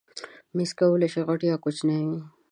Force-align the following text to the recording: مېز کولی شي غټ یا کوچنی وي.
مېز 0.55 0.71
کولی 0.79 1.07
شي 1.13 1.21
غټ 1.27 1.39
یا 1.49 1.55
کوچنی 1.63 1.99
وي. 2.09 2.19